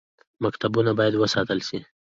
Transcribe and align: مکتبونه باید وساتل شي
مکتبونه 0.43 0.91
باید 0.99 1.15
وساتل 1.15 1.59
شي 1.67 1.79